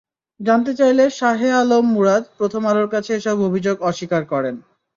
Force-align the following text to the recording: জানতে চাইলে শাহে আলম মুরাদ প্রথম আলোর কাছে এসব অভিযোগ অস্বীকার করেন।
জানতে 0.39 0.71
চাইলে 0.79 1.03
শাহে 1.19 1.49
আলম 1.61 1.85
মুরাদ 1.93 2.23
প্রথম 2.37 2.61
আলোর 2.67 2.87
কাছে 2.93 3.11
এসব 3.15 3.37
অভিযোগ 3.47 3.75
অস্বীকার 3.89 4.23
করেন। 4.33 4.55